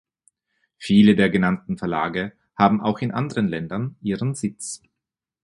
Viele 0.79 1.15
der 1.15 1.29
genannten 1.29 1.77
Verlage 1.77 2.33
haben 2.57 2.81
auch 2.81 2.97
in 3.01 3.11
anderen 3.11 3.47
Ländern 3.47 3.97
ihren 4.01 4.33
Sitz. 4.33 4.81